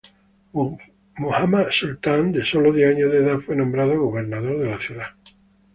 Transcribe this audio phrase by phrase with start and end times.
[1.19, 5.09] Muhammad Sultan, de solo diez años de edad, fue nombrado gobernador de la ciudad.